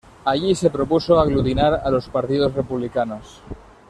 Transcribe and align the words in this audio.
Allí 0.25 0.55
se 0.55 0.71
propuso 0.71 1.19
aglutinar 1.19 1.75
a 1.85 1.91
los 1.91 2.09
partidos 2.09 2.55
republicanos. 2.55 3.43